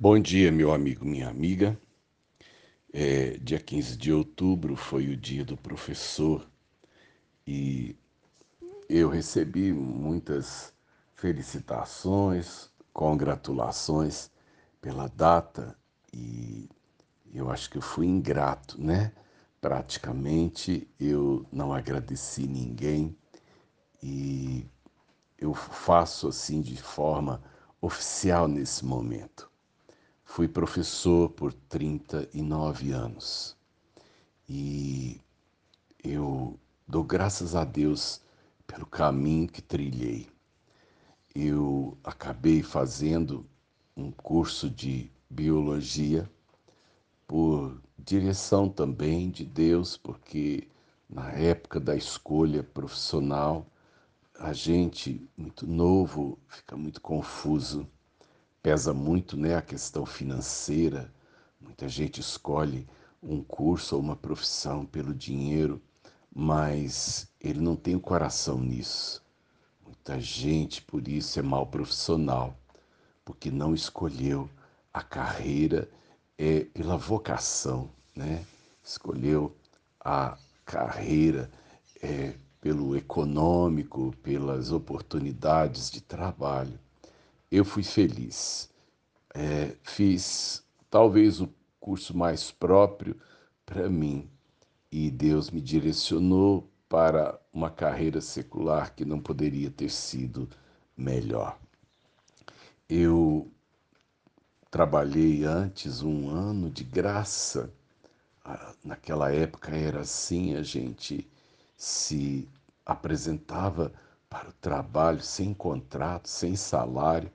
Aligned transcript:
Bom 0.00 0.16
dia, 0.20 0.52
meu 0.52 0.72
amigo, 0.72 1.04
minha 1.04 1.28
amiga. 1.28 1.76
É, 2.92 3.36
dia 3.38 3.58
15 3.58 3.96
de 3.96 4.12
outubro 4.12 4.76
foi 4.76 5.08
o 5.08 5.16
dia 5.16 5.44
do 5.44 5.56
professor 5.56 6.48
e 7.44 7.96
eu 8.88 9.08
recebi 9.08 9.72
muitas 9.72 10.72
felicitações, 11.16 12.70
congratulações 12.92 14.30
pela 14.80 15.08
data 15.08 15.76
e 16.14 16.68
eu 17.34 17.50
acho 17.50 17.68
que 17.68 17.78
eu 17.78 17.82
fui 17.82 18.06
ingrato, 18.06 18.80
né? 18.80 19.10
Praticamente 19.60 20.88
eu 21.00 21.44
não 21.50 21.72
agradeci 21.72 22.46
ninguém 22.46 23.16
e 24.00 24.64
eu 25.36 25.52
faço 25.54 26.28
assim 26.28 26.60
de 26.60 26.80
forma 26.80 27.42
oficial 27.80 28.46
nesse 28.46 28.84
momento. 28.84 29.48
Fui 30.30 30.46
professor 30.46 31.30
por 31.30 31.52
39 31.52 32.92
anos 32.92 33.56
e 34.46 35.20
eu 36.04 36.56
dou 36.86 37.02
graças 37.02 37.56
a 37.56 37.64
Deus 37.64 38.20
pelo 38.66 38.84
caminho 38.86 39.48
que 39.48 39.62
trilhei. 39.62 40.28
Eu 41.34 41.96
acabei 42.04 42.62
fazendo 42.62 43.46
um 43.96 44.12
curso 44.12 44.68
de 44.68 45.10
biologia 45.30 46.30
por 47.26 47.80
direção 47.98 48.68
também 48.68 49.30
de 49.30 49.46
Deus, 49.46 49.96
porque 49.96 50.68
na 51.08 51.32
época 51.32 51.80
da 51.80 51.96
escolha 51.96 52.62
profissional, 52.62 53.66
a 54.38 54.52
gente 54.52 55.26
muito 55.36 55.66
novo 55.66 56.38
fica 56.46 56.76
muito 56.76 57.00
confuso 57.00 57.88
pesa 58.68 58.92
muito 58.92 59.34
né, 59.34 59.56
a 59.56 59.62
questão 59.62 60.04
financeira. 60.04 61.10
Muita 61.58 61.88
gente 61.88 62.20
escolhe 62.20 62.86
um 63.22 63.42
curso 63.42 63.96
ou 63.96 64.02
uma 64.02 64.14
profissão 64.14 64.84
pelo 64.84 65.14
dinheiro, 65.14 65.80
mas 66.30 67.26
ele 67.40 67.60
não 67.60 67.74
tem 67.74 67.96
o 67.96 68.00
coração 68.00 68.60
nisso. 68.60 69.24
Muita 69.82 70.20
gente, 70.20 70.82
por 70.82 71.08
isso, 71.08 71.38
é 71.38 71.42
mal 71.42 71.66
profissional, 71.66 72.58
porque 73.24 73.50
não 73.50 73.72
escolheu 73.72 74.50
a 74.92 75.02
carreira 75.02 75.88
é, 76.36 76.60
pela 76.64 76.98
vocação, 76.98 77.88
né? 78.14 78.44
escolheu 78.84 79.56
a 79.98 80.36
carreira 80.66 81.50
é, 82.02 82.34
pelo 82.60 82.94
econômico, 82.94 84.14
pelas 84.22 84.72
oportunidades 84.72 85.90
de 85.90 86.02
trabalho 86.02 86.78
eu 87.50 87.64
fui 87.64 87.82
feliz. 87.82 88.70
É, 89.34 89.76
fiz 89.82 90.64
talvez 90.90 91.40
o 91.40 91.48
curso 91.78 92.16
mais 92.16 92.50
próprio 92.50 93.16
para 93.64 93.88
mim 93.88 94.28
e 94.90 95.10
Deus 95.10 95.50
me 95.50 95.60
direcionou 95.60 96.70
para 96.88 97.38
uma 97.52 97.70
carreira 97.70 98.20
secular 98.20 98.94
que 98.94 99.04
não 99.04 99.20
poderia 99.20 99.70
ter 99.70 99.90
sido 99.90 100.48
melhor. 100.96 101.58
Eu 102.88 103.50
trabalhei 104.70 105.44
antes 105.44 106.02
um 106.02 106.30
ano 106.30 106.70
de 106.70 106.84
graça. 106.84 107.70
Ah, 108.44 108.72
naquela 108.82 109.30
época 109.32 109.76
era 109.76 110.00
assim, 110.00 110.54
a 110.56 110.62
gente 110.62 111.28
se 111.76 112.48
apresentava 112.84 113.92
para 114.28 114.48
o 114.48 114.52
trabalho 114.54 115.20
sem 115.20 115.52
contrato, 115.52 116.28
sem 116.28 116.56
salário, 116.56 117.30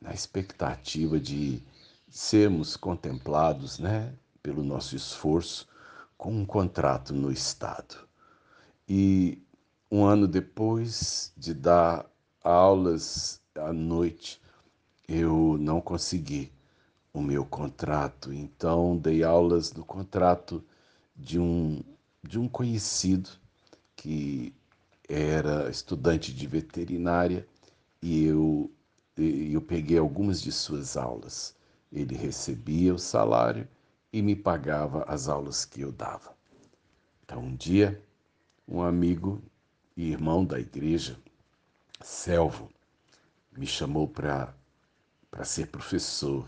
na 0.00 0.12
expectativa 0.12 1.18
de 1.18 1.62
sermos 2.08 2.76
contemplados, 2.76 3.78
né, 3.78 4.14
pelo 4.42 4.62
nosso 4.62 4.96
esforço 4.96 5.68
com 6.16 6.32
um 6.32 6.44
contrato 6.44 7.12
no 7.12 7.30
Estado. 7.30 7.96
E 8.88 9.42
um 9.90 10.04
ano 10.04 10.26
depois 10.26 11.32
de 11.36 11.54
dar 11.54 12.06
aulas 12.42 13.40
à 13.54 13.72
noite, 13.72 14.40
eu 15.06 15.56
não 15.58 15.80
consegui 15.80 16.52
o 17.12 17.20
meu 17.20 17.44
contrato, 17.44 18.32
então 18.32 18.96
dei 18.96 19.24
aulas 19.24 19.72
no 19.72 19.84
contrato 19.84 20.62
de 21.16 21.38
um, 21.38 21.82
de 22.22 22.38
um 22.38 22.48
conhecido 22.48 23.30
que 23.96 24.54
era 25.08 25.68
estudante 25.70 26.32
de 26.32 26.46
veterinária 26.46 27.46
e 28.02 28.24
eu 28.24 28.70
e 29.22 29.52
eu 29.54 29.60
peguei 29.60 29.98
algumas 29.98 30.40
de 30.40 30.52
suas 30.52 30.96
aulas. 30.96 31.56
Ele 31.92 32.14
recebia 32.14 32.94
o 32.94 32.98
salário 32.98 33.66
e 34.12 34.22
me 34.22 34.36
pagava 34.36 35.04
as 35.04 35.28
aulas 35.28 35.64
que 35.64 35.80
eu 35.80 35.92
dava. 35.92 36.36
Então, 37.24 37.42
um 37.42 37.54
dia, 37.54 38.02
um 38.66 38.82
amigo 38.82 39.42
e 39.96 40.10
irmão 40.10 40.44
da 40.44 40.58
igreja, 40.58 41.18
Selvo, 42.00 42.70
me 43.56 43.66
chamou 43.66 44.06
para 44.06 44.54
ser 45.44 45.66
professor 45.66 46.46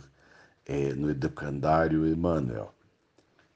é, 0.65 0.95
no 0.95 1.11
educandário 1.11 2.07
Emmanuel. 2.07 2.73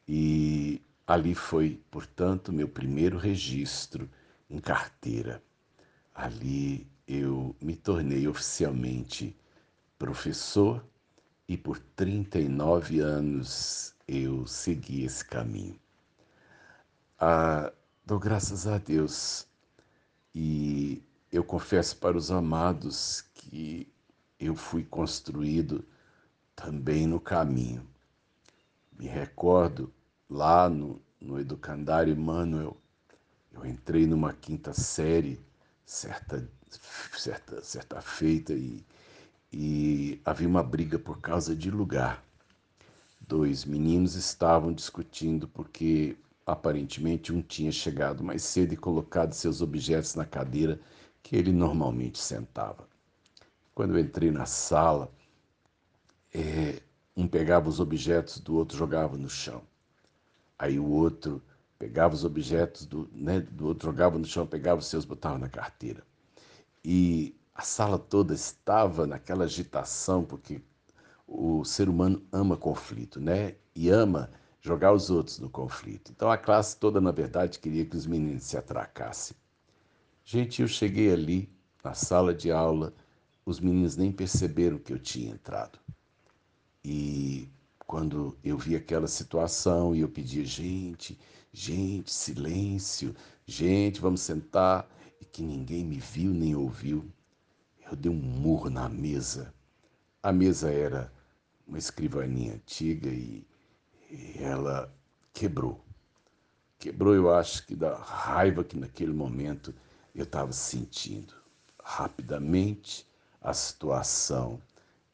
E 0.06 0.82
ali 1.06 1.34
foi, 1.34 1.80
portanto, 1.90 2.52
meu 2.52 2.68
primeiro 2.68 3.16
registro 3.16 4.10
em 4.50 4.58
carteira. 4.58 5.42
Ali 6.14 6.86
eu 7.06 7.54
me 7.60 7.76
tornei 7.76 8.26
oficialmente 8.26 9.36
professor 9.98 10.84
e 11.48 11.56
por 11.56 11.78
39 11.78 13.00
anos 13.00 13.94
eu 14.08 14.46
segui 14.46 15.04
esse 15.04 15.24
caminho. 15.24 15.78
Ah, 17.18 17.72
dou 18.04 18.18
graças 18.18 18.66
a 18.66 18.78
Deus 18.78 19.46
e 20.34 21.02
eu 21.30 21.44
confesso 21.44 21.96
para 21.96 22.16
os 22.16 22.30
amados 22.30 23.22
que 23.34 23.92
eu 24.38 24.54
fui 24.54 24.84
construído 24.84 25.84
também 26.56 27.06
no 27.06 27.20
caminho. 27.20 27.86
Me 28.92 29.06
recordo 29.06 29.92
lá 30.28 30.68
no, 30.68 31.00
no 31.20 31.38
Educandário 31.38 32.12
Emmanuel, 32.12 32.76
eu 33.52 33.64
entrei 33.64 34.06
numa 34.06 34.32
quinta 34.32 34.72
série 34.72 35.40
certa 35.84 36.48
certa, 37.16 37.62
certa 37.62 38.00
feita 38.00 38.52
e, 38.52 38.84
e 39.52 40.20
havia 40.24 40.48
uma 40.48 40.62
briga 40.62 40.98
por 40.98 41.20
causa 41.20 41.54
de 41.54 41.70
lugar. 41.70 42.24
Dois 43.20 43.64
meninos 43.64 44.14
estavam 44.14 44.72
discutindo 44.72 45.48
porque 45.48 46.16
aparentemente 46.46 47.32
um 47.32 47.40
tinha 47.40 47.72
chegado 47.72 48.22
mais 48.22 48.42
cedo 48.42 48.74
e 48.74 48.76
colocado 48.76 49.32
seus 49.32 49.62
objetos 49.62 50.14
na 50.14 50.26
cadeira 50.26 50.78
que 51.22 51.36
ele 51.36 51.52
normalmente 51.52 52.18
sentava. 52.18 52.86
Quando 53.74 53.96
eu 53.96 54.00
entrei 54.00 54.30
na 54.30 54.46
sala, 54.46 55.10
é, 56.32 56.80
um 57.16 57.26
pegava 57.26 57.68
os 57.68 57.80
objetos 57.80 58.38
do 58.38 58.56
outro 58.56 58.76
jogava 58.76 59.16
no 59.16 59.28
chão. 59.28 59.62
Aí 60.58 60.78
o 60.78 60.86
outro 60.86 61.42
pegava 61.78 62.14
os 62.14 62.24
objetos 62.24 62.86
do, 62.86 63.08
né, 63.12 63.40
do 63.40 63.66
outro 63.66 63.86
jogava 63.90 64.18
no 64.18 64.24
chão, 64.24 64.46
pegava 64.46 64.80
os 64.80 64.86
seus, 64.86 65.04
botava 65.04 65.38
na 65.38 65.48
carteira. 65.48 66.02
E 66.84 67.34
a 67.54 67.62
sala 67.62 67.98
toda 67.98 68.34
estava 68.34 69.06
naquela 69.06 69.44
agitação, 69.44 70.24
porque 70.24 70.60
o 71.26 71.64
ser 71.64 71.88
humano 71.88 72.22
ama 72.30 72.56
conflito, 72.56 73.20
né? 73.20 73.54
E 73.74 73.88
ama 73.88 74.30
jogar 74.60 74.92
os 74.92 75.10
outros 75.10 75.38
no 75.38 75.48
conflito. 75.48 76.12
Então 76.12 76.30
a 76.30 76.36
classe 76.36 76.76
toda, 76.76 77.00
na 77.00 77.10
verdade, 77.10 77.58
queria 77.58 77.84
que 77.86 77.96
os 77.96 78.06
meninos 78.06 78.44
se 78.44 78.56
atracassem. 78.56 79.36
Gente, 80.24 80.62
eu 80.62 80.68
cheguei 80.68 81.12
ali 81.12 81.48
na 81.82 81.94
sala 81.94 82.34
de 82.34 82.50
aula, 82.50 82.94
os 83.44 83.60
meninos 83.60 83.96
nem 83.96 84.10
perceberam 84.10 84.78
que 84.78 84.92
eu 84.92 84.98
tinha 84.98 85.32
entrado. 85.32 85.78
E 86.82 87.48
quando 87.86 88.36
eu 88.42 88.56
vi 88.56 88.74
aquela 88.74 89.06
situação 89.06 89.94
e 89.94 90.00
eu 90.00 90.08
pedia, 90.08 90.44
gente, 90.44 91.18
gente, 91.52 92.12
silêncio, 92.12 93.14
gente, 93.46 94.00
vamos 94.00 94.22
sentar 94.22 94.88
que 95.34 95.42
ninguém 95.42 95.84
me 95.84 95.98
viu 95.98 96.32
nem 96.32 96.54
ouviu. 96.54 97.04
Eu 97.90 97.96
dei 97.96 98.10
um 98.10 98.14
murro 98.14 98.70
na 98.70 98.88
mesa. 98.88 99.52
A 100.22 100.32
mesa 100.32 100.70
era 100.70 101.12
uma 101.66 101.76
escrivaninha 101.76 102.54
antiga 102.54 103.08
e, 103.08 103.44
e 104.08 104.36
ela 104.38 104.94
quebrou. 105.32 105.84
Quebrou, 106.78 107.16
eu 107.16 107.34
acho 107.34 107.66
que 107.66 107.74
da 107.74 107.96
raiva 107.96 108.62
que 108.62 108.78
naquele 108.78 109.12
momento 109.12 109.74
eu 110.14 110.22
estava 110.22 110.52
sentindo. 110.52 111.34
Rapidamente 111.82 113.04
a 113.42 113.52
situação 113.52 114.62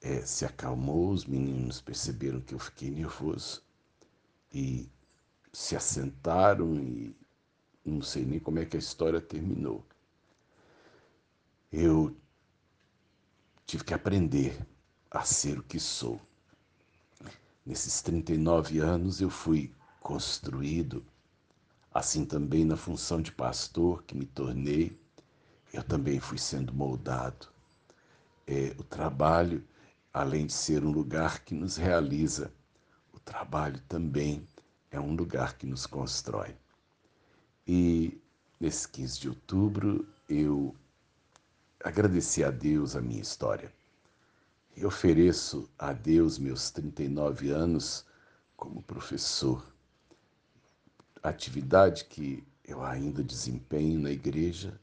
é, 0.03 0.21
se 0.21 0.45
acalmou, 0.45 1.13
os 1.13 1.25
meninos 1.25 1.81
perceberam 1.81 2.43
que 2.43 2.53
eu 2.53 2.59
fiquei 2.59 2.91
nervoso 2.91 3.63
e 4.53 4.87
se 5.51 5.75
assentaram 5.75 6.75
e 6.75 7.17
não 7.83 8.03
sei 8.03 8.27
nem 8.27 8.39
como 8.39 8.59
é 8.59 8.67
que 8.67 8.77
a 8.77 8.81
história 8.81 9.19
terminou 9.19 9.83
eu 11.73 12.17
tive 13.65 13.85
que 13.85 13.95
aprender 13.95 14.67
a 15.11 15.23
ser 15.23 15.59
o 15.59 15.63
que 15.63 15.79
sou. 15.79 16.21
Nesses 17.65 18.03
39 18.03 18.81
anos 18.81 19.21
eu 19.21 19.31
fui 19.31 19.73
construído, 20.01 21.05
assim 21.93 22.25
também 22.25 22.65
na 22.65 22.77
função 22.77 23.23
de 23.23 23.31
pastor 23.31 24.03
que 24.03 24.17
me 24.17 24.27
tornei, 24.27 24.99
eu 25.73 25.85
também 25.85 26.19
fui 26.19 26.39
sendo 26.39 26.75
moldado. 26.75 27.49
É, 28.47 28.75
o 28.77 28.83
trabalho, 28.83 29.65
além 30.13 30.47
de 30.47 30.53
ser 30.53 30.85
um 30.85 30.91
lugar 30.91 31.45
que 31.45 31.55
nos 31.55 31.77
realiza, 31.77 32.53
o 33.13 33.21
trabalho 33.21 33.81
também 33.89 34.45
é 34.91 34.99
um 34.99 35.15
lugar 35.15 35.57
que 35.57 35.67
nos 35.67 35.87
constrói. 35.87 36.57
E 37.65 38.21
nesse 38.59 38.89
15 38.89 39.21
de 39.21 39.29
outubro 39.29 40.09
eu 40.29 40.75
agradeci 41.83 42.45
a 42.45 42.51
Deus 42.51 42.95
a 42.95 43.01
minha 43.01 43.21
história. 43.21 43.73
E 44.77 44.85
ofereço 44.85 45.69
a 45.79 45.93
Deus 45.93 46.39
meus 46.39 46.71
39 46.71 47.51
anos 47.51 48.05
como 48.57 48.83
professor. 48.83 49.65
Atividade 51.23 52.05
que 52.05 52.45
eu 52.65 52.83
ainda 52.83 53.23
desempenho 53.23 53.99
na 53.99 54.11
igreja, 54.11 54.81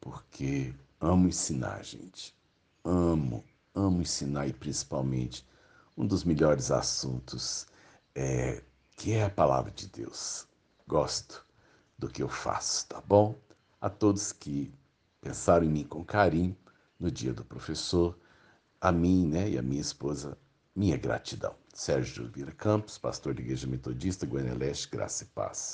porque 0.00 0.74
amo 1.00 1.28
ensinar, 1.28 1.84
gente. 1.84 2.34
Amo, 2.82 3.44
amo 3.74 4.00
ensinar 4.00 4.46
e 4.46 4.52
principalmente 4.52 5.46
um 5.96 6.06
dos 6.06 6.24
melhores 6.24 6.70
assuntos 6.70 7.66
é 8.14 8.62
que 8.96 9.12
é 9.12 9.24
a 9.24 9.30
palavra 9.30 9.70
de 9.70 9.86
Deus. 9.88 10.46
Gosto 10.86 11.44
do 11.98 12.08
que 12.08 12.22
eu 12.22 12.28
faço, 12.28 12.86
tá 12.86 13.00
bom? 13.00 13.38
A 13.80 13.88
todos 13.88 14.32
que 14.32 14.72
pensaram 15.24 15.64
em 15.64 15.70
mim 15.70 15.84
com 15.84 16.04
carinho 16.04 16.54
no 17.00 17.10
dia 17.10 17.32
do 17.32 17.42
professor, 17.42 18.16
a 18.78 18.92
mim 18.92 19.26
né, 19.26 19.48
e 19.48 19.58
a 19.58 19.62
minha 19.62 19.80
esposa, 19.80 20.36
minha 20.76 20.98
gratidão. 20.98 21.54
Sérgio 21.72 22.30
Vira 22.30 22.52
Campos, 22.52 22.98
pastor 22.98 23.34
da 23.34 23.40
Igreja 23.40 23.66
Metodista, 23.66 24.26
Goiânia 24.26 24.54
Leste, 24.54 24.90
Graça 24.90 25.24
e 25.24 25.26
Paz. 25.28 25.72